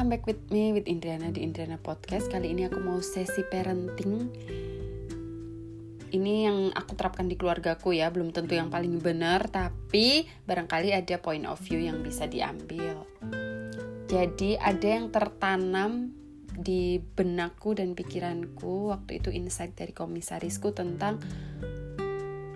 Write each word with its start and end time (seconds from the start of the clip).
welcome 0.00 0.16
back 0.16 0.24
with 0.24 0.48
me 0.48 0.72
with 0.72 0.88
Indriana 0.88 1.28
di 1.28 1.44
Indriana 1.44 1.76
Podcast. 1.76 2.32
Kali 2.32 2.56
ini 2.56 2.64
aku 2.64 2.80
mau 2.80 3.04
sesi 3.04 3.44
parenting. 3.44 4.32
Ini 6.08 6.34
yang 6.48 6.72
aku 6.72 6.96
terapkan 6.96 7.28
di 7.28 7.36
keluargaku 7.36 7.92
ya, 7.92 8.08
belum 8.08 8.32
tentu 8.32 8.56
yang 8.56 8.72
paling 8.72 8.96
benar, 8.96 9.52
tapi 9.52 10.24
barangkali 10.48 10.96
ada 10.96 11.20
point 11.20 11.44
of 11.44 11.60
view 11.60 11.84
yang 11.84 12.00
bisa 12.00 12.24
diambil. 12.24 13.04
Jadi 14.08 14.56
ada 14.56 14.88
yang 14.88 15.12
tertanam 15.12 16.16
di 16.48 16.96
benakku 16.96 17.76
dan 17.76 17.92
pikiranku 17.92 18.96
waktu 18.96 19.20
itu 19.20 19.28
insight 19.28 19.76
dari 19.76 19.92
komisarisku 19.92 20.72
tentang 20.72 21.20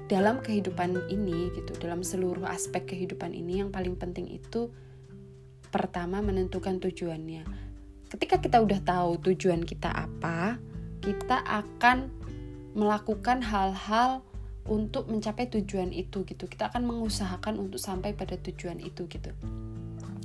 dalam 0.08 0.40
kehidupan 0.40 1.13
ini 1.13 1.53
gitu, 1.53 1.76
dalam 1.76 2.00
seluruh 2.00 2.49
aspek 2.49 2.96
kehidupan 2.96 3.36
ini 3.36 3.61
yang 3.61 3.68
paling 3.68 4.00
penting 4.00 4.32
itu 4.32 4.72
pertama 5.75 6.23
menentukan 6.23 6.79
tujuannya. 6.79 7.43
Ketika 8.07 8.39
kita 8.39 8.63
udah 8.63 8.79
tahu 8.79 9.19
tujuan 9.27 9.67
kita 9.67 9.91
apa, 9.91 10.63
kita 11.03 11.43
akan 11.43 12.14
melakukan 12.79 13.43
hal-hal 13.43 14.23
untuk 14.71 15.11
mencapai 15.11 15.50
tujuan 15.50 15.91
itu 15.91 16.23
gitu. 16.23 16.47
Kita 16.47 16.71
akan 16.71 16.87
mengusahakan 16.87 17.59
untuk 17.59 17.83
sampai 17.83 18.14
pada 18.14 18.39
tujuan 18.39 18.79
itu 18.79 19.11
gitu. 19.11 19.35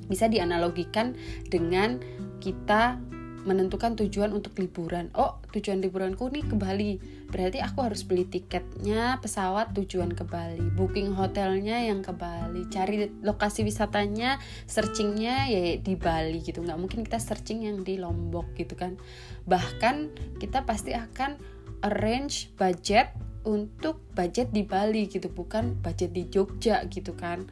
Bisa 0.06 0.30
dianalogikan 0.30 1.18
dengan 1.50 1.98
kita 2.38 3.02
menentukan 3.42 3.98
tujuan 4.06 4.30
untuk 4.38 4.54
liburan. 4.62 5.10
Oh, 5.18 5.39
tujuan 5.54 5.82
liburanku 5.82 6.30
nih 6.30 6.46
ke 6.46 6.56
Bali. 6.56 6.92
Berarti 7.30 7.62
aku 7.62 7.86
harus 7.86 8.06
beli 8.06 8.26
tiketnya 8.26 9.18
pesawat 9.22 9.74
tujuan 9.78 10.14
ke 10.14 10.26
Bali, 10.26 10.62
booking 10.74 11.14
hotelnya 11.14 11.82
yang 11.82 12.02
ke 12.02 12.14
Bali, 12.14 12.66
cari 12.70 13.10
lokasi 13.22 13.66
wisatanya, 13.66 14.38
searchingnya 14.66 15.50
ya 15.50 15.78
di 15.78 15.94
Bali 15.98 16.42
gitu. 16.42 16.62
Nggak 16.62 16.80
mungkin 16.80 17.00
kita 17.06 17.22
searching 17.22 17.66
yang 17.66 17.82
di 17.82 17.98
Lombok 17.98 18.54
gitu 18.58 18.74
kan. 18.74 18.98
Bahkan 19.46 19.96
kita 20.42 20.66
pasti 20.66 20.94
akan 20.94 21.38
arrange 21.86 22.52
budget 22.58 23.14
untuk 23.48 24.04
budget 24.14 24.52
di 24.52 24.68
Bali 24.68 25.08
gitu, 25.08 25.32
bukan 25.32 25.80
budget 25.80 26.12
di 26.12 26.28
Jogja 26.28 26.84
gitu 26.92 27.16
kan 27.16 27.48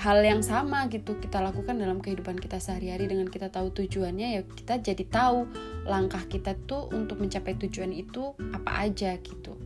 hal 0.00 0.24
yang 0.24 0.40
sama 0.40 0.88
gitu 0.88 1.20
kita 1.20 1.44
lakukan 1.44 1.76
dalam 1.76 2.00
kehidupan 2.00 2.40
kita 2.40 2.56
sehari-hari 2.56 3.04
dengan 3.04 3.28
kita 3.28 3.52
tahu 3.52 3.68
tujuannya 3.68 4.40
ya 4.40 4.42
kita 4.48 4.80
jadi 4.80 5.04
tahu 5.04 5.44
langkah 5.84 6.24
kita 6.24 6.56
tuh 6.64 6.88
untuk 6.96 7.20
mencapai 7.20 7.52
tujuan 7.60 7.92
itu 7.92 8.32
apa 8.56 8.88
aja 8.88 9.20
gitu. 9.20 9.60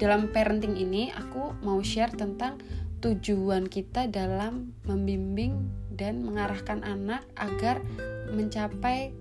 Dalam 0.00 0.32
parenting 0.32 0.80
ini 0.80 1.12
aku 1.12 1.52
mau 1.60 1.84
share 1.84 2.16
tentang 2.16 2.64
tujuan 3.04 3.68
kita 3.68 4.08
dalam 4.08 4.72
membimbing 4.88 5.68
dan 5.92 6.24
mengarahkan 6.24 6.80
anak 6.80 7.20
agar 7.36 7.84
mencapai 8.32 9.12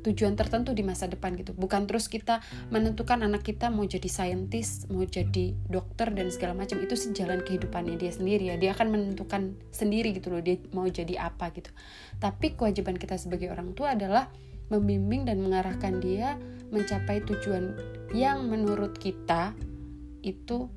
tujuan 0.00 0.34
tertentu 0.36 0.72
di 0.72 0.80
masa 0.80 1.06
depan 1.06 1.36
gitu. 1.36 1.52
Bukan 1.52 1.84
terus 1.84 2.08
kita 2.08 2.40
menentukan 2.72 3.20
anak 3.20 3.44
kita 3.44 3.68
mau 3.68 3.84
jadi 3.84 4.06
saintis 4.08 4.88
mau 4.88 5.04
jadi 5.04 5.54
dokter 5.68 6.10
dan 6.12 6.28
segala 6.32 6.56
macam. 6.56 6.80
Itu 6.80 6.96
sih 6.96 7.12
jalan 7.12 7.44
kehidupannya 7.44 8.00
dia 8.00 8.12
sendiri 8.12 8.52
ya. 8.52 8.56
Dia 8.56 8.72
akan 8.72 8.88
menentukan 8.92 9.56
sendiri 9.70 10.16
gitu 10.16 10.32
loh 10.32 10.42
dia 10.42 10.58
mau 10.72 10.88
jadi 10.88 11.30
apa 11.30 11.52
gitu. 11.52 11.70
Tapi 12.18 12.56
kewajiban 12.56 12.96
kita 12.96 13.20
sebagai 13.20 13.52
orang 13.52 13.76
tua 13.76 13.94
adalah 13.94 14.32
membimbing 14.70 15.26
dan 15.26 15.42
mengarahkan 15.42 15.98
dia 15.98 16.38
mencapai 16.70 17.26
tujuan 17.26 17.74
yang 18.14 18.46
menurut 18.46 18.94
kita 18.96 19.52
itu 20.22 20.70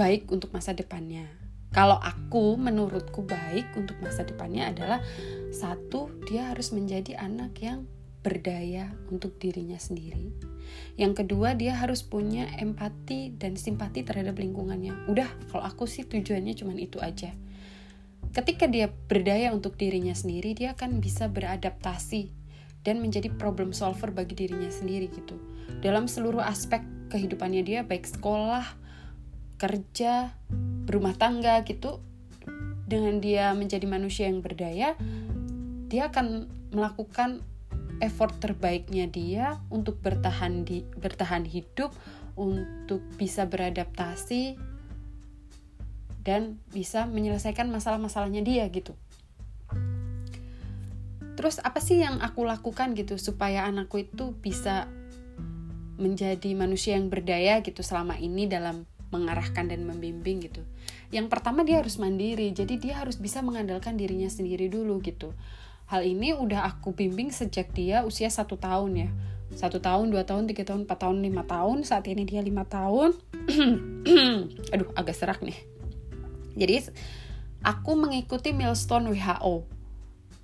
baik 0.00 0.32
untuk 0.32 0.48
masa 0.56 0.72
depannya 0.72 1.39
kalau 1.70 1.98
aku 2.02 2.58
menurutku 2.58 3.22
baik 3.22 3.70
untuk 3.78 3.94
masa 4.02 4.26
depannya 4.26 4.74
adalah 4.74 4.98
satu 5.54 6.10
dia 6.26 6.50
harus 6.50 6.74
menjadi 6.74 7.18
anak 7.18 7.54
yang 7.62 7.86
berdaya 8.20 8.92
untuk 9.08 9.40
dirinya 9.40 9.80
sendiri. 9.80 10.34
Yang 11.00 11.24
kedua 11.24 11.56
dia 11.56 11.72
harus 11.78 12.04
punya 12.04 12.46
empati 12.60 13.32
dan 13.38 13.56
simpati 13.56 14.04
terhadap 14.04 14.36
lingkungannya. 14.36 15.08
Udah, 15.08 15.30
kalau 15.48 15.64
aku 15.64 15.88
sih 15.88 16.04
tujuannya 16.04 16.52
cuma 16.52 16.76
itu 16.76 17.00
aja. 17.00 17.32
Ketika 18.30 18.68
dia 18.70 18.86
berdaya 18.86 19.50
untuk 19.50 19.74
dirinya 19.74 20.14
sendiri, 20.14 20.54
dia 20.54 20.76
akan 20.76 21.02
bisa 21.02 21.26
beradaptasi 21.26 22.30
dan 22.86 23.02
menjadi 23.02 23.32
problem 23.34 23.74
solver 23.74 24.12
bagi 24.14 24.36
dirinya 24.36 24.70
sendiri 24.70 25.10
gitu. 25.10 25.34
Dalam 25.80 26.06
seluruh 26.06 26.44
aspek 26.44 26.84
kehidupannya 27.10 27.62
dia 27.64 27.80
baik 27.82 28.06
sekolah, 28.06 28.62
kerja, 29.60 30.32
berumah 30.88 31.14
tangga 31.20 31.60
gitu 31.68 32.00
dengan 32.88 33.20
dia 33.20 33.52
menjadi 33.52 33.84
manusia 33.86 34.26
yang 34.26 34.40
berdaya 34.40 34.96
dia 35.90 36.06
akan 36.06 36.46
melakukan 36.70 37.42
effort 37.98 38.38
terbaiknya 38.38 39.10
dia 39.10 39.58
untuk 39.68 39.98
bertahan 39.98 40.62
di 40.62 40.86
bertahan 40.86 41.42
hidup 41.42 41.90
untuk 42.38 43.02
bisa 43.18 43.44
beradaptasi 43.50 44.54
dan 46.22 46.62
bisa 46.70 47.10
menyelesaikan 47.10 47.66
masalah-masalahnya 47.68 48.46
dia 48.46 48.64
gitu. 48.70 48.94
Terus 51.34 51.58
apa 51.58 51.82
sih 51.82 51.98
yang 51.98 52.22
aku 52.22 52.46
lakukan 52.46 52.94
gitu 52.94 53.18
supaya 53.18 53.66
anakku 53.66 54.06
itu 54.06 54.36
bisa 54.38 54.86
menjadi 56.00 56.54
manusia 56.54 56.96
yang 56.96 57.10
berdaya 57.10 57.60
gitu 57.60 57.82
selama 57.82 58.16
ini 58.16 58.46
dalam 58.46 58.86
mengarahkan 59.10 59.66
dan 59.66 59.82
membimbing 59.86 60.42
gitu. 60.46 60.62
Yang 61.10 61.26
pertama 61.30 61.66
dia 61.66 61.82
harus 61.82 61.98
mandiri, 61.98 62.54
jadi 62.54 62.74
dia 62.78 62.94
harus 63.02 63.18
bisa 63.18 63.42
mengandalkan 63.42 63.98
dirinya 63.98 64.30
sendiri 64.30 64.70
dulu 64.70 65.02
gitu. 65.02 65.34
Hal 65.90 66.06
ini 66.06 66.30
udah 66.34 66.70
aku 66.70 66.94
bimbing 66.94 67.34
sejak 67.34 67.74
dia 67.74 68.06
usia 68.06 68.30
satu 68.30 68.54
tahun 68.54 68.92
ya. 68.94 69.10
Satu 69.50 69.82
tahun, 69.82 70.14
dua 70.14 70.22
tahun, 70.22 70.46
tiga 70.46 70.62
tahun, 70.62 70.86
empat 70.86 70.98
tahun, 71.02 71.26
lima 71.26 71.42
tahun. 71.42 71.82
Saat 71.82 72.06
ini 72.06 72.22
dia 72.22 72.38
lima 72.38 72.62
tahun. 72.62 73.18
Aduh, 74.74 74.88
agak 74.94 75.18
serak 75.18 75.42
nih. 75.42 75.58
Jadi 76.54 76.94
aku 77.66 77.98
mengikuti 77.98 78.54
milestone 78.54 79.10
WHO. 79.10 79.66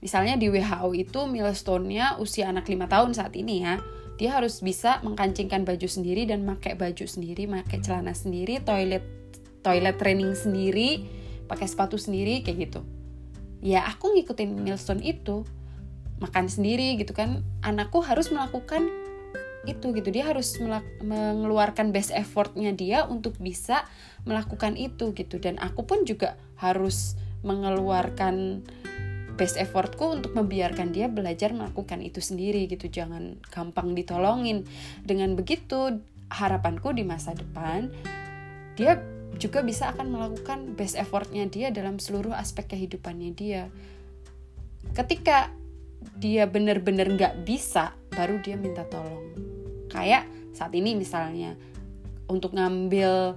Misalnya 0.02 0.34
di 0.34 0.50
WHO 0.50 0.90
itu 0.98 1.20
milestone-nya 1.30 2.18
usia 2.18 2.50
anak 2.50 2.66
lima 2.66 2.90
tahun 2.90 3.14
saat 3.14 3.32
ini 3.38 3.62
ya 3.62 3.78
dia 4.16 4.36
harus 4.36 4.64
bisa 4.64 5.00
mengkancingkan 5.04 5.68
baju 5.68 5.84
sendiri 5.84 6.24
dan 6.24 6.44
pakai 6.44 6.76
baju 6.76 7.04
sendiri, 7.04 7.44
pakai 7.44 7.78
celana 7.84 8.16
sendiri, 8.16 8.64
toilet 8.64 9.04
toilet 9.60 9.96
training 10.00 10.32
sendiri, 10.32 11.04
pakai 11.44 11.68
sepatu 11.68 12.00
sendiri 12.00 12.40
kayak 12.40 12.70
gitu. 12.70 12.80
Ya 13.60 13.84
aku 13.84 14.16
ngikutin 14.16 14.56
milestone 14.56 15.04
itu, 15.04 15.44
makan 16.22 16.48
sendiri 16.48 16.96
gitu 16.96 17.12
kan. 17.12 17.44
Anakku 17.60 18.00
harus 18.00 18.32
melakukan 18.32 18.88
itu 19.66 19.90
gitu 19.92 20.08
dia 20.14 20.30
harus 20.30 20.56
mengeluarkan 21.02 21.90
best 21.90 22.14
effortnya 22.14 22.70
dia 22.70 23.02
untuk 23.04 23.34
bisa 23.42 23.82
melakukan 24.22 24.78
itu 24.78 25.10
gitu 25.12 25.42
dan 25.42 25.58
aku 25.58 25.82
pun 25.82 26.06
juga 26.06 26.38
harus 26.54 27.18
mengeluarkan 27.42 28.62
best 29.36 29.60
effortku 29.60 30.16
untuk 30.16 30.32
membiarkan 30.32 30.90
dia 30.90 31.06
belajar 31.06 31.52
melakukan 31.52 32.00
itu 32.00 32.24
sendiri 32.24 32.66
gitu. 32.66 32.88
Jangan 32.88 33.38
gampang 33.52 33.92
ditolongin. 33.92 34.64
Dengan 35.04 35.36
begitu 35.36 36.00
harapanku 36.32 36.90
di 36.90 37.06
masa 37.06 37.36
depan 37.36 37.86
dia 38.74 38.98
juga 39.36 39.62
bisa 39.62 39.92
akan 39.92 40.10
melakukan 40.10 40.58
best 40.74 40.96
effortnya 40.96 41.46
dia 41.46 41.70
dalam 41.70 42.00
seluruh 42.00 42.32
aspek 42.32 42.72
kehidupannya 42.72 43.30
dia. 43.36 43.68
Ketika 44.96 45.52
dia 46.16 46.48
benar-benar 46.48 47.12
nggak 47.12 47.44
bisa 47.44 47.92
baru 48.12 48.40
dia 48.40 48.56
minta 48.56 48.84
tolong. 48.88 49.36
Kayak 49.92 50.28
saat 50.56 50.72
ini 50.72 50.96
misalnya 50.96 51.56
untuk 52.26 52.56
ngambil 52.56 53.36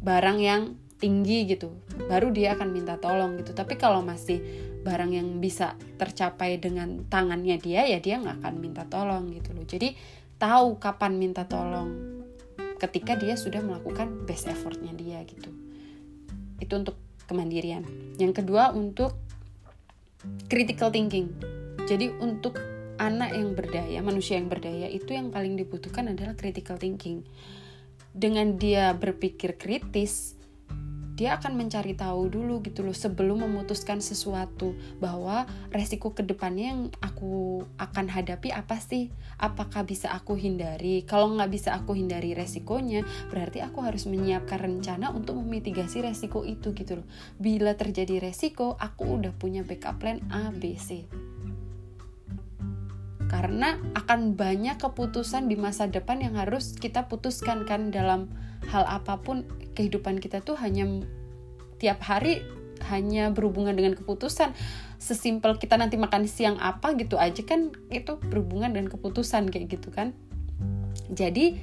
barang 0.00 0.38
yang 0.38 0.62
tinggi 1.00 1.48
gitu 1.48 1.72
baru 2.08 2.30
dia 2.30 2.54
akan 2.54 2.68
minta 2.70 2.96
tolong 3.00 3.40
gitu. 3.40 3.56
Tapi 3.56 3.74
kalau 3.74 4.04
masih 4.04 4.38
barang 4.80 5.12
yang 5.12 5.28
bisa 5.44 5.76
tercapai 6.00 6.56
dengan 6.56 7.04
tangannya 7.06 7.60
dia 7.60 7.84
ya 7.84 8.00
dia 8.00 8.16
nggak 8.16 8.40
akan 8.40 8.54
minta 8.56 8.88
tolong 8.88 9.28
gitu 9.32 9.52
loh. 9.52 9.64
Jadi 9.68 9.92
tahu 10.40 10.80
kapan 10.80 11.20
minta 11.20 11.44
tolong 11.44 12.20
ketika 12.80 13.12
dia 13.20 13.36
sudah 13.36 13.60
melakukan 13.60 14.24
best 14.24 14.48
effortnya 14.48 14.96
dia 14.96 15.20
gitu. 15.28 15.52
Itu 16.56 16.80
untuk 16.80 16.96
kemandirian. 17.28 17.84
Yang 18.16 18.40
kedua 18.40 18.72
untuk 18.72 19.20
critical 20.48 20.88
thinking. 20.88 21.28
Jadi 21.84 22.08
untuk 22.16 22.56
anak 23.00 23.36
yang 23.36 23.52
berdaya 23.56 24.00
manusia 24.04 24.36
yang 24.36 24.48
berdaya 24.48 24.88
itu 24.88 25.12
yang 25.12 25.32
paling 25.32 25.60
dibutuhkan 25.60 26.08
adalah 26.08 26.32
critical 26.36 26.80
thinking. 26.80 27.24
Dengan 28.10 28.56
dia 28.56 28.96
berpikir 28.96 29.60
kritis 29.60 30.39
dia 31.20 31.36
akan 31.36 31.52
mencari 31.52 31.92
tahu 31.92 32.32
dulu 32.32 32.64
gitu 32.64 32.80
loh 32.80 32.96
sebelum 32.96 33.44
memutuskan 33.44 34.00
sesuatu 34.00 34.72
bahwa 35.04 35.44
resiko 35.68 36.16
ke 36.16 36.24
depannya 36.24 36.72
yang 36.72 36.82
aku 37.04 37.60
akan 37.76 38.08
hadapi 38.08 38.56
apa 38.56 38.80
sih? 38.80 39.12
Apakah 39.36 39.84
bisa 39.84 40.08
aku 40.16 40.40
hindari? 40.40 41.04
Kalau 41.04 41.28
nggak 41.36 41.52
bisa 41.52 41.76
aku 41.76 41.92
hindari 41.92 42.32
resikonya 42.32 43.04
berarti 43.28 43.60
aku 43.60 43.84
harus 43.84 44.08
menyiapkan 44.08 44.64
rencana 44.64 45.12
untuk 45.12 45.36
memitigasi 45.44 46.00
resiko 46.00 46.40
itu 46.48 46.72
gitu 46.72 47.04
loh. 47.04 47.06
Bila 47.36 47.76
terjadi 47.76 48.16
resiko 48.16 48.80
aku 48.80 49.20
udah 49.20 49.36
punya 49.36 49.60
backup 49.60 50.00
plan 50.00 50.24
A 50.32 50.48
B 50.48 50.72
C 50.80 51.04
karena 53.30 53.78
akan 53.94 54.34
banyak 54.34 54.74
keputusan 54.82 55.46
di 55.46 55.54
masa 55.54 55.86
depan 55.86 56.18
yang 56.18 56.34
harus 56.34 56.74
kita 56.74 57.06
putuskan 57.06 57.62
kan 57.62 57.94
dalam 57.94 58.26
hal 58.74 58.82
apa 58.90 59.22
pun 59.22 59.46
kehidupan 59.78 60.18
kita 60.18 60.42
tuh 60.42 60.58
hanya 60.58 61.06
tiap 61.78 62.02
hari 62.02 62.42
hanya 62.90 63.30
berhubungan 63.30 63.78
dengan 63.78 63.94
keputusan. 63.94 64.50
Sesimpel 64.98 65.56
kita 65.62 65.78
nanti 65.78 65.94
makan 65.94 66.26
siang 66.26 66.58
apa 66.58 66.92
gitu 66.98 67.16
aja 67.22 67.40
kan 67.46 67.70
itu 67.94 68.18
berhubungan 68.18 68.74
dengan 68.74 68.90
keputusan 68.90 69.46
kayak 69.48 69.78
gitu 69.78 69.94
kan. 69.94 70.10
Jadi 71.14 71.54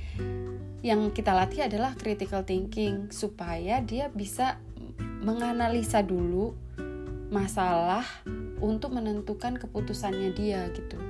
yang 0.88 1.12
kita 1.12 1.36
latih 1.36 1.68
adalah 1.68 2.00
critical 2.00 2.48
thinking 2.48 3.12
supaya 3.12 3.84
dia 3.84 4.08
bisa 4.08 4.56
menganalisa 5.20 6.00
dulu 6.00 6.56
masalah 7.28 8.08
untuk 8.64 8.96
menentukan 8.96 9.60
keputusannya 9.60 10.32
dia 10.32 10.72
gitu 10.72 11.07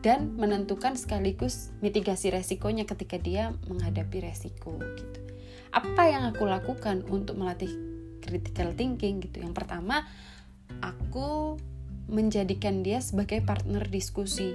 dan 0.00 0.38
menentukan 0.38 0.94
sekaligus 0.94 1.74
mitigasi 1.82 2.30
resikonya 2.30 2.86
ketika 2.86 3.18
dia 3.18 3.54
menghadapi 3.66 4.22
resiko 4.22 4.78
gitu. 4.78 5.20
Apa 5.74 6.08
yang 6.08 6.24
aku 6.30 6.46
lakukan 6.48 7.04
untuk 7.10 7.36
melatih 7.36 7.70
critical 8.22 8.72
thinking 8.72 9.20
gitu? 9.20 9.42
Yang 9.42 9.54
pertama, 9.58 10.06
aku 10.80 11.58
menjadikan 12.08 12.80
dia 12.80 13.02
sebagai 13.04 13.44
partner 13.44 13.84
diskusi. 13.90 14.54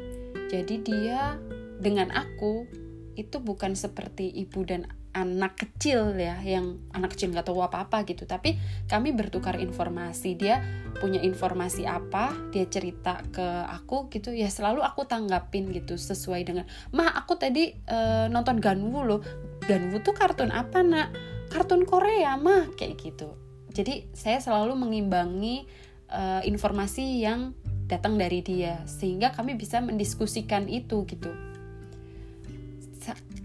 Jadi 0.50 0.82
dia 0.82 1.38
dengan 1.78 2.10
aku 2.16 2.66
itu 3.14 3.38
bukan 3.38 3.78
seperti 3.78 4.32
ibu 4.32 4.66
dan 4.66 4.90
anak 5.14 5.62
kecil 5.62 6.18
ya 6.18 6.42
yang 6.42 6.82
anak 6.90 7.14
kecil 7.14 7.30
nggak 7.30 7.46
tahu 7.46 7.62
apa 7.62 7.86
apa 7.86 8.02
gitu. 8.04 8.26
Tapi 8.26 8.58
kami 8.90 9.14
bertukar 9.14 9.62
informasi. 9.62 10.34
Dia 10.36 10.60
punya 10.98 11.22
informasi 11.22 11.86
apa 11.86 12.34
dia 12.50 12.66
cerita 12.66 13.22
ke 13.30 13.46
aku 13.70 14.10
gitu. 14.10 14.34
Ya 14.34 14.50
selalu 14.50 14.82
aku 14.82 15.06
tanggapin 15.06 15.70
gitu 15.72 15.96
sesuai 15.96 16.42
dengan 16.44 16.66
mah 16.92 17.14
aku 17.14 17.38
tadi 17.38 17.72
uh, 17.88 18.28
nonton 18.28 18.58
Ganwu 18.58 19.06
loh. 19.06 19.22
Ganwu 19.64 20.02
tuh 20.02 20.18
kartun 20.18 20.50
apa 20.50 20.82
nak? 20.82 21.14
Kartun 21.54 21.86
Korea 21.86 22.34
mah 22.36 22.74
kayak 22.74 22.98
gitu. 22.98 23.38
Jadi 23.74 24.10
saya 24.14 24.42
selalu 24.42 24.78
mengimbangi 24.78 25.66
uh, 26.10 26.42
informasi 26.46 27.22
yang 27.22 27.54
datang 27.86 28.18
dari 28.18 28.42
dia 28.42 28.82
sehingga 28.90 29.30
kami 29.36 29.54
bisa 29.54 29.78
mendiskusikan 29.84 30.66
itu 30.72 31.06
gitu 31.06 31.53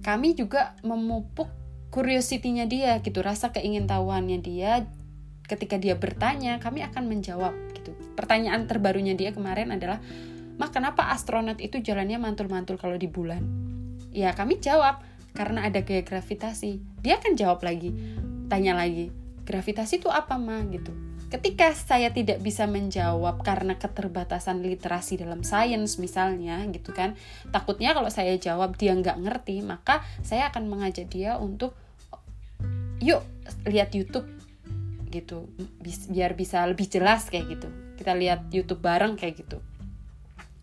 kami 0.05 0.38
juga 0.38 0.78
memupuk 0.87 1.50
curiosity-nya 1.90 2.69
dia 2.69 3.00
gitu, 3.00 3.25
rasa 3.25 3.50
keingintahuannya 3.50 4.38
dia 4.44 4.87
ketika 5.49 5.81
dia 5.81 5.96
bertanya, 5.96 6.60
kami 6.60 6.84
akan 6.84 7.08
menjawab 7.08 7.56
gitu. 7.72 7.96
Pertanyaan 8.12 8.69
terbarunya 8.69 9.16
dia 9.16 9.32
kemarin 9.32 9.72
adalah, 9.72 9.96
"Mak, 10.60 10.76
kenapa 10.76 11.08
astronot 11.08 11.56
itu 11.64 11.81
jalannya 11.81 12.20
mantul-mantul 12.20 12.76
kalau 12.76 13.00
di 13.00 13.08
bulan?" 13.08 13.40
Ya, 14.12 14.37
kami 14.37 14.60
jawab, 14.60 15.00
karena 15.32 15.64
ada 15.64 15.81
gaya 15.81 16.05
gravitasi. 16.05 17.00
Dia 17.00 17.16
akan 17.16 17.32
jawab 17.32 17.64
lagi, 17.64 17.96
tanya 18.52 18.76
lagi, 18.76 19.08
"Gravitasi 19.49 20.05
itu 20.05 20.12
apa, 20.12 20.37
Ma?" 20.37 20.60
gitu 20.69 21.07
ketika 21.29 21.77
saya 21.77 22.09
tidak 22.09 22.41
bisa 22.41 22.65
menjawab 22.65 23.45
karena 23.45 23.77
keterbatasan 23.77 24.65
literasi 24.65 25.21
dalam 25.21 25.45
sains 25.45 26.01
misalnya 26.01 26.65
gitu 26.73 26.97
kan 26.97 27.21
takutnya 27.53 27.93
kalau 27.93 28.09
saya 28.09 28.33
jawab 28.41 28.81
dia 28.81 28.97
nggak 28.97 29.21
ngerti 29.21 29.61
maka 29.61 30.01
saya 30.25 30.49
akan 30.49 30.73
mengajak 30.73 31.09
dia 31.13 31.37
untuk 31.37 31.77
yuk 32.99 33.23
lihat 33.69 33.95
YouTube 33.95 34.27
gitu. 35.09 35.49
Biar 36.13 36.37
bisa 36.37 36.65
lebih 36.69 36.87
jelas 36.87 37.33
kayak 37.33 37.59
gitu. 37.59 37.69
Kita 37.97 38.13
lihat 38.13 38.53
YouTube 38.53 38.85
bareng 38.85 39.17
kayak 39.17 39.45
gitu. 39.45 39.59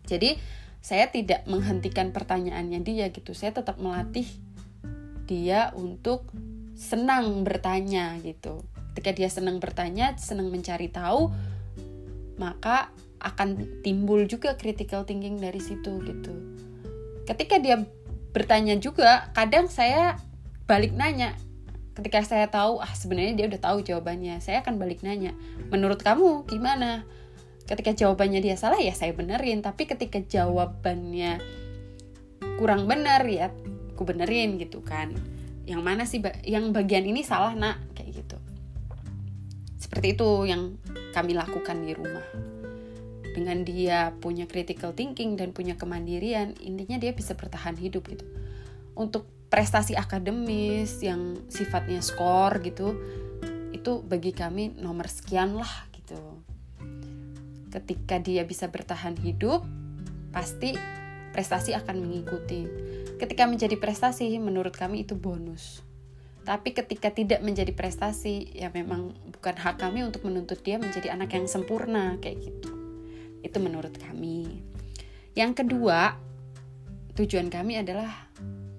Jadi 0.06 0.38
saya 0.78 1.10
tidak 1.10 1.42
menghentikan 1.50 2.14
pertanyaannya 2.14 2.80
dia 2.86 3.10
gitu. 3.10 3.34
Saya 3.34 3.50
tetap 3.50 3.82
melatih 3.82 4.26
dia 5.26 5.74
untuk 5.74 6.30
senang 6.78 7.42
bertanya 7.42 8.14
gitu 8.22 8.62
ketika 8.96 9.12
dia 9.12 9.28
senang 9.28 9.60
bertanya 9.60 10.16
senang 10.16 10.48
mencari 10.48 10.88
tahu 10.88 11.28
maka 12.40 12.88
akan 13.20 13.84
timbul 13.84 14.24
juga 14.24 14.56
critical 14.56 15.04
thinking 15.04 15.36
dari 15.36 15.60
situ 15.60 16.00
gitu. 16.00 16.32
Ketika 17.28 17.60
dia 17.60 17.84
bertanya 18.32 18.80
juga 18.80 19.28
kadang 19.36 19.68
saya 19.68 20.16
balik 20.64 20.96
nanya. 20.96 21.36
Ketika 21.92 22.24
saya 22.24 22.48
tahu 22.48 22.80
ah 22.80 22.88
sebenarnya 22.88 23.36
dia 23.36 23.46
udah 23.52 23.60
tahu 23.60 23.84
jawabannya 23.84 24.40
saya 24.40 24.64
akan 24.64 24.80
balik 24.80 25.04
nanya 25.04 25.36
menurut 25.68 26.00
kamu 26.00 26.48
gimana? 26.48 27.04
Ketika 27.68 27.92
jawabannya 27.92 28.40
dia 28.40 28.56
salah 28.56 28.80
ya 28.80 28.96
saya 28.96 29.12
benerin. 29.12 29.60
Tapi 29.60 29.84
ketika 29.84 30.24
jawabannya 30.24 31.36
kurang 32.56 32.88
benar 32.88 33.28
ya 33.28 33.52
aku 33.92 34.08
benerin 34.08 34.56
gitu 34.56 34.80
kan. 34.80 35.12
Yang 35.68 35.82
mana 35.84 36.02
sih 36.08 36.24
yang 36.48 36.72
bagian 36.72 37.04
ini 37.04 37.20
salah 37.20 37.52
nak? 37.52 37.80
Kayak 37.92 38.24
gitu 38.24 38.36
seperti 39.96 40.12
itu 40.12 40.44
yang 40.44 40.76
kami 41.16 41.32
lakukan 41.32 41.80
di 41.80 41.96
rumah. 41.96 42.28
Dengan 43.32 43.64
dia 43.64 44.12
punya 44.20 44.44
critical 44.44 44.92
thinking 44.92 45.40
dan 45.40 45.56
punya 45.56 45.72
kemandirian, 45.72 46.52
intinya 46.60 47.00
dia 47.00 47.16
bisa 47.16 47.32
bertahan 47.32 47.80
hidup 47.80 48.04
gitu. 48.12 48.28
Untuk 48.92 49.24
prestasi 49.48 49.96
akademis 49.96 51.00
yang 51.00 51.40
sifatnya 51.48 52.04
skor 52.04 52.60
gitu, 52.60 52.92
itu 53.72 54.04
bagi 54.04 54.36
kami 54.36 54.76
nomor 54.76 55.08
sekian 55.08 55.56
lah 55.56 55.88
gitu. 55.96 56.20
Ketika 57.72 58.20
dia 58.20 58.44
bisa 58.44 58.68
bertahan 58.68 59.16
hidup, 59.16 59.64
pasti 60.28 60.76
prestasi 61.32 61.72
akan 61.72 62.04
mengikuti. 62.04 62.68
Ketika 63.16 63.48
menjadi 63.48 63.80
prestasi, 63.80 64.28
menurut 64.36 64.76
kami 64.76 65.08
itu 65.08 65.16
bonus 65.16 65.85
tapi 66.46 66.70
ketika 66.70 67.10
tidak 67.10 67.42
menjadi 67.42 67.74
prestasi, 67.74 68.54
ya 68.54 68.70
memang 68.70 69.10
bukan 69.34 69.58
hak 69.58 69.82
kami 69.82 70.06
untuk 70.06 70.22
menuntut 70.22 70.62
dia 70.62 70.78
menjadi 70.78 71.10
anak 71.10 71.34
yang 71.34 71.50
sempurna 71.50 72.14
kayak 72.22 72.38
gitu. 72.38 72.70
Itu 73.42 73.58
menurut 73.58 73.98
kami. 73.98 74.62
Yang 75.34 75.66
kedua, 75.66 76.14
tujuan 77.18 77.50
kami 77.50 77.82
adalah 77.82 78.30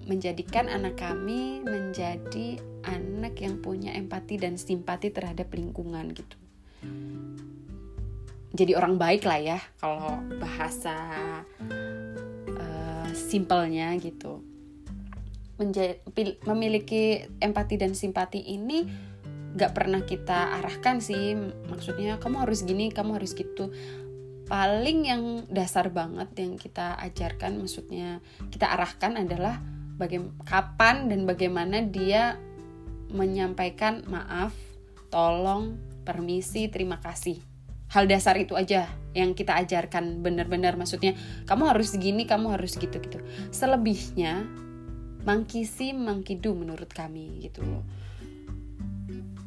menjadikan 0.08 0.72
anak 0.72 0.96
kami 0.96 1.60
menjadi 1.60 2.56
anak 2.88 3.36
yang 3.36 3.60
punya 3.60 3.92
empati 3.92 4.40
dan 4.40 4.56
simpati 4.56 5.12
terhadap 5.12 5.52
lingkungan 5.52 6.16
gitu. 6.16 6.36
Jadi 8.56 8.72
orang 8.72 8.96
baik 8.96 9.28
lah 9.28 9.36
ya 9.36 9.60
kalau 9.76 10.24
bahasa 10.40 10.96
uh, 12.48 13.08
simpelnya 13.12 13.92
gitu 14.00 14.47
memiliki 16.46 17.26
empati 17.42 17.74
dan 17.74 17.92
simpati 17.98 18.38
ini 18.46 18.86
gak 19.58 19.74
pernah 19.74 20.06
kita 20.06 20.62
arahkan 20.62 21.02
sih. 21.02 21.34
Maksudnya 21.66 22.22
kamu 22.22 22.46
harus 22.46 22.62
gini 22.62 22.94
kamu 22.94 23.18
harus 23.18 23.34
gitu. 23.34 23.74
Paling 24.48 24.98
yang 25.04 25.22
dasar 25.50 25.92
banget 25.92 26.32
yang 26.40 26.56
kita 26.56 26.96
ajarkan 27.04 27.60
maksudnya 27.60 28.24
kita 28.48 28.70
arahkan 28.70 29.20
adalah 29.20 29.60
bagaimana 29.98 30.32
kapan 30.46 31.10
dan 31.10 31.28
bagaimana 31.28 31.84
dia 31.84 32.38
menyampaikan 33.12 34.06
maaf 34.08 34.54
tolong 35.10 35.76
permisi 36.06 36.70
terima 36.70 37.02
kasih. 37.02 37.42
Hal 37.92 38.04
dasar 38.04 38.36
itu 38.36 38.52
aja 38.52 38.88
yang 39.12 39.32
kita 39.32 39.58
ajarkan 39.58 40.22
benar-benar. 40.24 40.78
Maksudnya 40.80 41.18
kamu 41.44 41.74
harus 41.74 41.92
gini 41.98 42.24
kamu 42.24 42.56
harus 42.56 42.78
gitu 42.78 42.94
gitu 43.00 43.18
selebihnya 43.52 44.48
mangkisi 45.28 45.92
mangkidu 45.92 46.56
menurut 46.56 46.88
kami 46.88 47.44
gitu 47.44 47.60
loh 47.60 47.84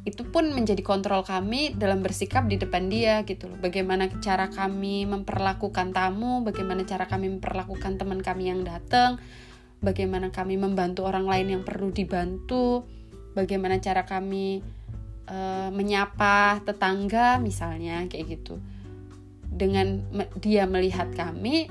itu 0.02 0.26
pun 0.26 0.50
menjadi 0.50 0.82
kontrol 0.82 1.22
kami 1.22 1.78
dalam 1.78 2.02
bersikap 2.02 2.50
di 2.50 2.58
depan 2.58 2.90
dia 2.90 3.22
gitu 3.22 3.46
loh. 3.46 3.58
Bagaimana 3.62 4.10
cara 4.18 4.50
kami 4.50 5.06
memperlakukan 5.06 5.94
tamu, 5.94 6.42
bagaimana 6.42 6.82
cara 6.82 7.06
kami 7.06 7.38
memperlakukan 7.38 8.02
teman 8.02 8.18
kami 8.18 8.50
yang 8.50 8.66
datang, 8.66 9.22
bagaimana 9.78 10.34
kami 10.34 10.58
membantu 10.58 11.06
orang 11.06 11.30
lain 11.30 11.54
yang 11.54 11.62
perlu 11.62 11.94
dibantu, 11.94 12.82
bagaimana 13.38 13.78
cara 13.78 14.02
kami 14.02 14.58
uh, 15.30 15.70
menyapa 15.70 16.66
tetangga 16.66 17.38
misalnya 17.38 18.02
kayak 18.10 18.42
gitu. 18.42 18.58
Dengan 19.54 20.02
dia 20.42 20.66
melihat 20.66 21.14
kami, 21.14 21.70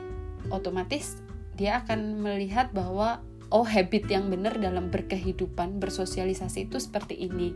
otomatis 0.55 1.19
dia 1.59 1.83
akan 1.83 2.23
melihat 2.23 2.71
bahwa 2.71 3.19
oh 3.51 3.67
habit 3.67 4.07
yang 4.07 4.31
benar 4.31 4.55
dalam 4.57 4.87
berkehidupan 4.87 5.77
bersosialisasi 5.83 6.71
itu 6.71 6.79
seperti 6.79 7.19
ini. 7.19 7.51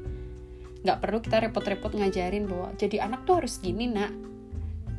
Nggak 0.83 0.99
perlu 1.01 1.17
kita 1.23 1.41
repot-repot 1.49 1.95
ngajarin 1.95 2.45
bahwa 2.45 2.75
jadi 2.75 3.07
anak 3.07 3.23
tuh 3.23 3.41
harus 3.41 3.57
gini 3.63 3.87
nak. 3.89 4.11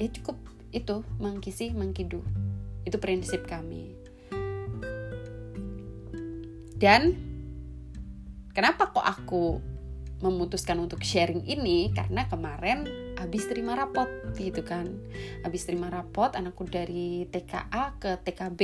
Ya 0.00 0.08
cukup 0.10 0.40
itu 0.72 1.04
mengkisi 1.20 1.72
mengkidu 1.76 2.24
itu 2.88 2.96
prinsip 2.96 3.44
kami. 3.44 3.92
Dan 6.76 7.16
kenapa 8.52 8.92
kok 8.92 9.04
aku 9.04 9.60
memutuskan 10.20 10.80
untuk 10.80 11.00
sharing 11.04 11.44
ini? 11.48 11.92
Karena 11.92 12.28
kemarin 12.28 12.84
habis 13.16 13.48
terima 13.48 13.76
rapot 13.76 14.08
gitu 14.36 14.60
kan. 14.64 14.88
Habis 15.44 15.64
terima 15.64 15.88
rapot 15.88 16.32
anakku 16.36 16.68
dari 16.68 17.24
TKA 17.28 17.96
ke 17.96 18.20
TKB 18.20 18.60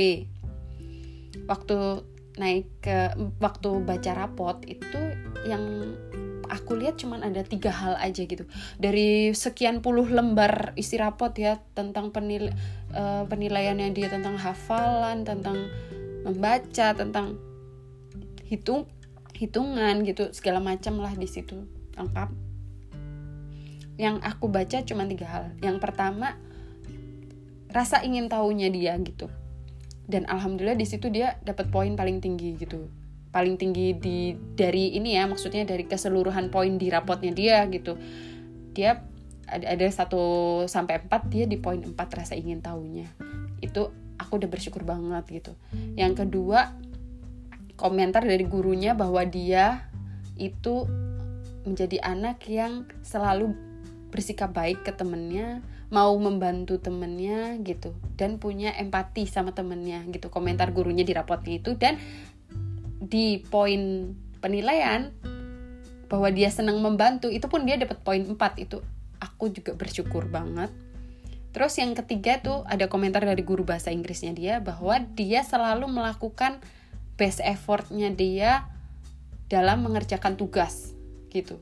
waktu 1.49 2.05
naik 2.33 2.65
ke 2.81 3.13
waktu 3.37 3.69
baca 3.85 4.11
rapot 4.17 4.57
itu 4.65 5.01
yang 5.45 5.93
aku 6.49 6.77
lihat 6.77 6.97
cuman 6.97 7.21
ada 7.21 7.45
tiga 7.45 7.69
hal 7.69 7.93
aja 7.97 8.25
gitu. 8.25 8.45
Dari 8.77 9.33
sekian 9.33 9.81
puluh 9.81 10.05
lembar 10.09 10.73
isi 10.73 10.97
rapot 10.97 11.33
ya 11.37 11.61
tentang 11.77 12.09
penil 12.09 12.49
uh, 12.93 13.23
penilaiannya 13.29 13.93
dia 13.93 14.09
tentang 14.09 14.37
hafalan 14.37 15.25
tentang 15.25 15.69
membaca 16.23 16.95
tentang 16.95 17.37
hitung 18.45 18.85
hitungan 19.33 20.05
gitu 20.05 20.29
segala 20.31 20.61
macam 20.61 21.01
lah 21.01 21.13
di 21.13 21.25
situ 21.25 21.65
lengkap. 21.97 22.29
Yang 23.97 24.25
aku 24.25 24.49
baca 24.49 24.81
cuma 24.81 25.05
tiga 25.05 25.29
hal. 25.29 25.45
Yang 25.61 25.77
pertama 25.81 26.33
rasa 27.73 28.05
ingin 28.05 28.29
tahunya 28.29 28.69
dia 28.69 28.93
gitu 29.01 29.29
dan 30.07 30.27
alhamdulillah 30.27 30.75
di 30.77 30.87
situ 30.87 31.07
dia 31.07 31.39
dapat 31.43 31.71
poin 31.71 31.95
paling 31.95 32.19
tinggi 32.19 32.59
gitu. 32.59 32.87
Paling 33.33 33.57
tinggi 33.57 33.97
di 33.97 34.37
dari 34.53 34.93
ini 34.93 35.17
ya 35.17 35.25
maksudnya 35.25 35.65
dari 35.65 35.89
keseluruhan 35.89 36.53
poin 36.53 36.77
di 36.77 36.87
rapotnya 36.91 37.33
dia 37.33 37.65
gitu. 37.71 37.97
Dia 38.75 39.01
ada 39.47 39.75
ada 39.75 39.87
satu 39.89 40.23
sampai 40.65 41.03
empat 41.03 41.27
dia 41.27 41.45
di 41.49 41.59
poin 41.59 41.81
empat 41.81 42.09
rasa 42.15 42.33
ingin 42.33 42.63
tahunya 42.63 43.11
itu 43.63 43.91
aku 44.19 44.43
udah 44.43 44.49
bersyukur 44.51 44.83
banget 44.83 45.23
gitu. 45.41 45.53
Yang 45.95 46.27
kedua 46.27 46.75
komentar 47.79 48.27
dari 48.27 48.43
gurunya 48.43 48.93
bahwa 48.93 49.23
dia 49.23 49.87
itu 50.35 50.85
menjadi 51.63 52.03
anak 52.03 52.43
yang 52.51 52.85
selalu 53.01 53.55
bersikap 54.11 54.51
baik 54.51 54.83
ke 54.85 54.91
temennya 54.93 55.63
mau 55.93 56.17
membantu 56.17 56.81
temennya 56.81 57.61
gitu 57.61 57.93
dan 58.17 58.41
punya 58.41 58.73
empati 58.73 59.29
sama 59.29 59.53
temennya 59.53 60.01
gitu 60.09 60.33
komentar 60.33 60.73
gurunya 60.73 61.05
di 61.05 61.13
rapotnya 61.13 61.61
itu 61.61 61.77
dan 61.77 62.01
di 62.97 63.45
poin 63.45 64.09
penilaian 64.41 65.13
bahwa 66.09 66.33
dia 66.33 66.49
senang 66.49 66.81
membantu 66.81 67.29
itu 67.29 67.45
pun 67.45 67.61
dia 67.69 67.77
dapat 67.77 68.01
poin 68.01 68.25
4 68.25 68.37
itu 68.57 68.81
aku 69.21 69.49
juga 69.53 69.73
bersyukur 69.73 70.27
banget. 70.27 70.73
Terus 71.53 71.77
yang 71.77 71.93
ketiga 71.93 72.41
tuh 72.41 72.65
ada 72.65 72.89
komentar 72.89 73.21
dari 73.21 73.45
guru 73.45 73.61
bahasa 73.61 73.93
Inggrisnya 73.93 74.33
dia 74.33 74.55
bahwa 74.57 74.97
dia 75.13 75.45
selalu 75.45 75.85
melakukan 75.85 76.57
best 77.13 77.39
effortnya 77.45 78.09
dia 78.09 78.65
dalam 79.49 79.85
mengerjakan 79.85 80.33
tugas 80.33 80.97
gitu. 81.29 81.61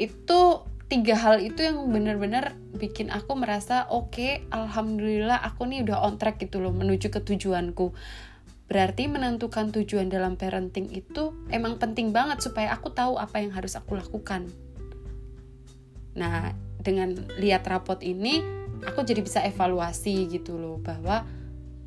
Itu 0.00 0.64
tiga 0.86 1.18
hal 1.18 1.42
itu 1.42 1.66
yang 1.66 1.82
benar-benar 1.90 2.54
bikin 2.78 3.10
aku 3.10 3.34
merasa 3.34 3.90
oke 3.90 4.14
okay, 4.14 4.46
alhamdulillah 4.54 5.42
aku 5.42 5.66
nih 5.66 5.82
udah 5.82 6.06
on 6.06 6.14
track 6.14 6.38
gitu 6.38 6.62
loh 6.62 6.70
menuju 6.70 7.10
ke 7.10 7.18
tujuanku. 7.22 7.90
Berarti 8.66 9.06
menentukan 9.06 9.70
tujuan 9.70 10.10
dalam 10.10 10.34
parenting 10.34 10.90
itu 10.90 11.34
emang 11.50 11.78
penting 11.78 12.10
banget 12.10 12.42
supaya 12.42 12.74
aku 12.74 12.90
tahu 12.90 13.18
apa 13.18 13.42
yang 13.42 13.54
harus 13.54 13.74
aku 13.74 13.98
lakukan. 13.98 14.46
Nah 16.14 16.54
dengan 16.78 17.18
lihat 17.38 17.66
rapot 17.66 17.98
ini 18.06 18.42
aku 18.86 19.02
jadi 19.02 19.22
bisa 19.26 19.42
evaluasi 19.42 20.30
gitu 20.30 20.54
loh 20.54 20.78
bahwa 20.78 21.26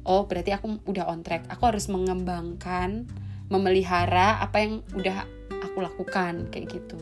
oh 0.04 0.28
berarti 0.28 0.52
aku 0.52 0.84
udah 0.84 1.08
on 1.08 1.24
track. 1.24 1.48
Aku 1.48 1.72
harus 1.72 1.88
mengembangkan 1.88 3.08
memelihara 3.48 4.44
apa 4.44 4.60
yang 4.60 4.84
udah 4.92 5.24
aku 5.64 5.80
lakukan 5.80 6.52
kayak 6.52 6.68
gitu 6.68 7.00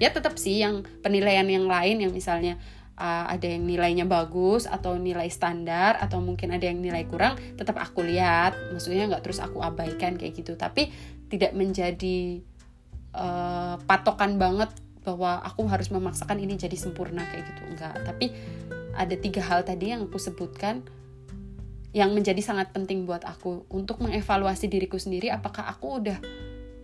ya 0.00 0.08
tetap 0.10 0.40
sih 0.40 0.64
yang 0.64 0.82
penilaian 1.04 1.44
yang 1.44 1.68
lain 1.68 2.00
yang 2.00 2.10
misalnya 2.10 2.56
uh, 3.00 3.28
ada 3.28 3.44
yang 3.48 3.64
nilainya 3.68 4.04
bagus 4.04 4.68
atau 4.68 4.96
nilai 5.00 5.28
standar 5.32 6.00
atau 6.00 6.20
mungkin 6.24 6.56
ada 6.56 6.68
yang 6.68 6.80
nilai 6.80 7.08
kurang 7.08 7.36
tetap 7.56 7.80
aku 7.80 8.04
lihat. 8.04 8.56
Maksudnya 8.72 9.08
nggak 9.08 9.24
terus 9.24 9.40
aku 9.40 9.64
abaikan 9.64 10.20
kayak 10.20 10.36
gitu. 10.36 10.56
Tapi 10.56 10.92
tidak 11.32 11.56
menjadi 11.56 12.44
uh, 13.16 13.80
patokan 13.88 14.36
banget 14.40 14.72
bahwa 15.00 15.40
aku 15.40 15.64
harus 15.64 15.88
memaksakan 15.88 16.36
ini 16.40 16.60
jadi 16.60 16.76
sempurna 16.76 17.24
kayak 17.28 17.48
gitu. 17.48 17.62
Enggak 17.72 17.96
tapi 18.04 18.32
ada 18.96 19.14
tiga 19.16 19.40
hal 19.40 19.64
tadi 19.64 19.96
yang 19.96 20.04
aku 20.04 20.20
sebutkan 20.20 20.84
yang 21.90 22.14
menjadi 22.14 22.38
sangat 22.38 22.70
penting 22.70 23.02
buat 23.02 23.26
aku 23.26 23.66
untuk 23.66 23.98
mengevaluasi 23.98 24.70
diriku 24.70 24.94
sendiri 24.94 25.26
apakah 25.26 25.66
aku 25.66 25.98
udah 25.98 26.18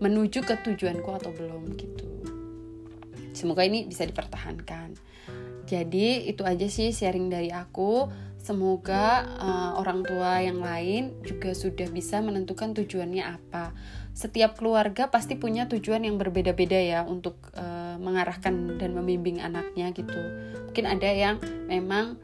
menuju 0.02 0.42
ke 0.42 0.54
tujuanku 0.66 1.08
atau 1.14 1.30
belum 1.30 1.62
gitu. 1.78 2.15
Semoga 3.36 3.62
ini 3.62 3.84
bisa 3.84 4.08
dipertahankan. 4.08 4.96
Jadi 5.66 6.30
itu 6.30 6.42
aja 6.46 6.66
sih 6.70 6.94
sharing 6.94 7.28
dari 7.28 7.52
aku. 7.52 8.08
Semoga 8.40 9.26
uh, 9.42 9.70
orang 9.82 10.06
tua 10.06 10.38
yang 10.38 10.62
lain 10.62 11.18
juga 11.26 11.50
sudah 11.50 11.90
bisa 11.90 12.22
menentukan 12.22 12.78
tujuannya 12.78 13.26
apa. 13.26 13.74
Setiap 14.14 14.54
keluarga 14.54 15.10
pasti 15.10 15.34
punya 15.34 15.66
tujuan 15.66 16.06
yang 16.06 16.14
berbeda-beda 16.14 16.78
ya 16.78 17.02
untuk 17.02 17.34
uh, 17.58 17.98
mengarahkan 17.98 18.78
dan 18.78 18.94
membimbing 18.94 19.42
anaknya 19.42 19.90
gitu. 19.90 20.22
Mungkin 20.70 20.86
ada 20.86 21.10
yang 21.10 21.36
memang 21.66 22.22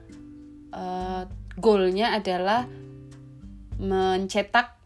uh, 0.71 1.27
goalnya 1.59 2.15
adalah 2.15 2.71
mencetak 3.83 4.79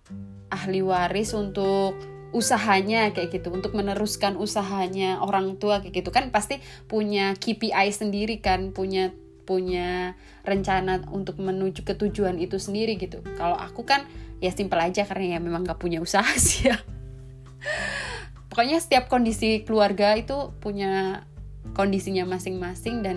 ahli 0.49 0.80
waris 0.80 1.37
untuk 1.37 2.16
usahanya 2.35 3.11
kayak 3.14 3.35
gitu. 3.35 3.52
Untuk 3.52 3.76
meneruskan 3.76 4.38
usahanya 4.40 5.23
orang 5.23 5.59
tua 5.61 5.83
kayak 5.83 6.02
gitu. 6.02 6.11
Kan 6.14 6.30
pasti 6.30 6.59
punya 6.90 7.35
KPI 7.37 7.92
sendiri 7.92 8.38
kan 8.42 8.75
punya 8.75 9.14
punya 9.47 10.18
rencana 10.42 11.06
untuk 11.14 11.38
menuju 11.38 11.87
ke 11.87 11.95
tujuan 11.95 12.42
itu 12.42 12.59
sendiri 12.59 12.99
gitu. 12.99 13.23
Kalau 13.38 13.54
aku 13.54 13.87
kan 13.87 14.02
ya 14.42 14.50
simpel 14.50 14.83
aja 14.83 15.06
karena 15.06 15.37
ya 15.37 15.40
memang 15.40 15.62
gak 15.62 15.78
punya 15.78 16.02
usaha 16.02 16.26
sih 16.42 16.68
ya. 16.68 16.76
Pokoknya 18.50 18.83
setiap 18.83 19.06
kondisi 19.06 19.62
keluarga 19.62 20.18
itu 20.18 20.50
punya 20.59 21.23
kondisinya 21.78 22.26
masing-masing 22.26 23.04
dan 23.06 23.16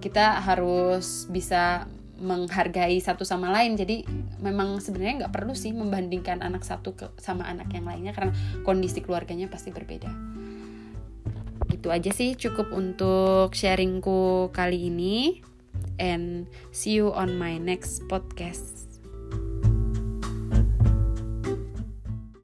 kita 0.00 0.40
harus 0.44 1.26
bisa 1.32 1.88
menghargai 2.18 2.98
satu 2.98 3.22
sama 3.22 3.50
lain. 3.50 3.78
Jadi 3.78 4.04
memang 4.42 4.78
sebenarnya 4.82 5.26
nggak 5.26 5.34
perlu 5.34 5.54
sih 5.54 5.70
membandingkan 5.70 6.42
anak 6.42 6.66
satu 6.66 6.94
ke, 6.94 7.06
sama 7.18 7.46
anak 7.46 7.70
yang 7.74 7.86
lainnya 7.86 8.12
karena 8.14 8.34
kondisi 8.66 9.02
keluarganya 9.02 9.46
pasti 9.46 9.70
berbeda. 9.70 10.10
Itu 11.70 11.90
aja 11.90 12.10
sih 12.10 12.34
cukup 12.34 12.74
untuk 12.74 13.54
sharingku 13.54 14.50
kali 14.50 14.90
ini. 14.90 15.42
And 15.94 16.50
see 16.74 16.98
you 16.98 17.14
on 17.14 17.38
my 17.38 17.54
next 17.54 18.02
podcast 18.10 18.73